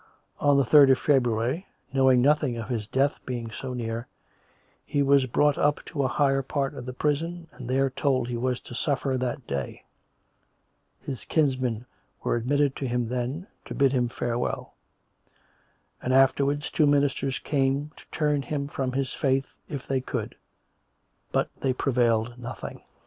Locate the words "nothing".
2.23-2.57, 22.39-22.81